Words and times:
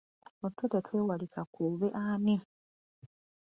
Otulo 0.45 0.67
tetwewalika 0.73 1.41
k'obe 1.53 1.87
ani! 2.03 2.35